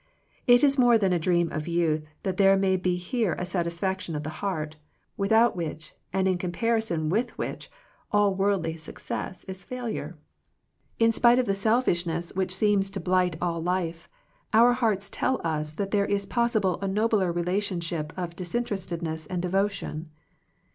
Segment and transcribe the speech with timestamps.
[0.47, 4.15] It is more than a dream of youth that there may be here a satisfaction
[4.15, 4.75] of the heart,
[5.15, 7.69] without which, and in comparison with which,
[8.11, 11.39] all worldly success is failure, 13 Digitized by VjOOQIC THE MIRACLE OF FRIENDSHIP In spite
[11.39, 14.09] of the selfishness which seems to blight all life,
[14.53, 19.39] our hearts tell us that there is possible a nobler relationship, of disin terestedness and
[19.43, 20.09] devotion.